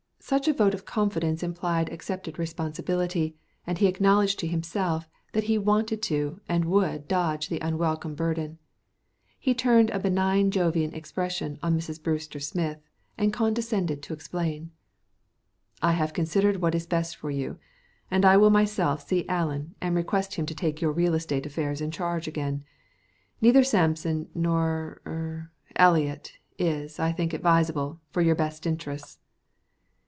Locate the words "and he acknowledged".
3.67-4.39